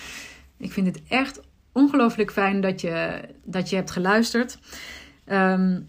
[0.56, 1.40] Ik vind het echt
[1.72, 4.58] ongelooflijk fijn dat je, dat je hebt geluisterd.
[5.26, 5.88] Um,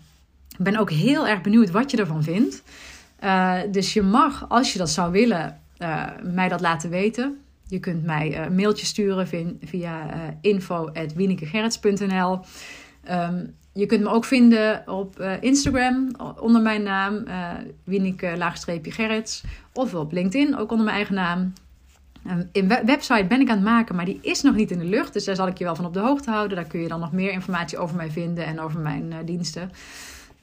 [0.57, 2.63] ik ben ook heel erg benieuwd wat je ervan vindt.
[3.23, 7.41] Uh, dus je mag, als je dat zou willen, uh, mij dat laten weten.
[7.69, 9.27] Je kunt mij een uh, mailtje sturen
[9.61, 10.05] via,
[13.11, 17.23] um, Je kunt me ook vinden op Instagram onder mijn naam,
[17.83, 19.43] Wieneke-gerrits.
[19.73, 21.53] Of op LinkedIn, ook onder mijn eigen naam.
[22.51, 24.85] In we website ben ik aan het maken, maar die is nog niet in de
[24.85, 25.13] lucht.
[25.13, 26.57] Dus daar zal ik je wel van op de hoogte houden.
[26.57, 29.71] Daar kun je dan nog meer informatie over mij vinden en over mijn diensten.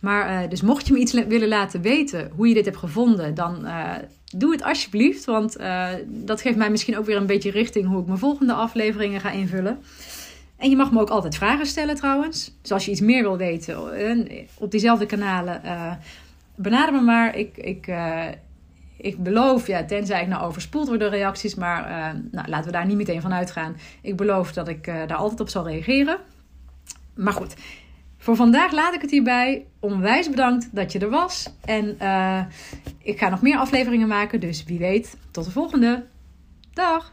[0.07, 3.35] Maar uh, dus mocht je me iets willen laten weten hoe je dit hebt gevonden,
[3.35, 3.92] dan uh,
[4.37, 5.25] doe het alsjeblieft.
[5.25, 8.53] Want uh, dat geeft mij misschien ook weer een beetje richting hoe ik mijn volgende
[8.53, 9.79] afleveringen ga invullen.
[10.57, 12.53] En je mag me ook altijd vragen stellen trouwens.
[12.62, 13.79] Dus als je iets meer wil weten
[14.55, 15.61] op diezelfde kanalen,
[16.55, 17.37] benader me maar.
[17.37, 17.90] Ik, ik,
[18.97, 21.83] ik beloof, ja, tenzij ik nou overspoeld word door reacties, maar
[22.31, 23.77] nou, laten we daar niet meteen van uitgaan.
[24.03, 26.16] Ik beloof dat ik daar altijd op zal reageren.
[27.14, 27.55] Maar goed,
[28.26, 29.66] voor vandaag laat ik het hierbij.
[29.80, 31.52] Onwijs bedankt dat je er was.
[31.64, 32.44] En uh,
[32.98, 34.40] ik ga nog meer afleveringen maken.
[34.40, 36.06] Dus wie weet, tot de volgende.
[36.72, 37.12] Dag!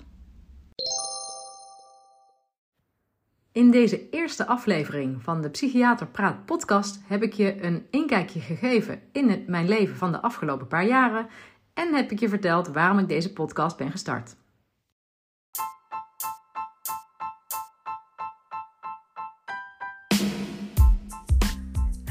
[3.52, 9.02] In deze eerste aflevering van de Psychiater Praat podcast heb ik je een inkijkje gegeven
[9.12, 11.28] in het, mijn leven van de afgelopen paar jaren
[11.74, 14.36] en heb ik je verteld waarom ik deze podcast ben gestart.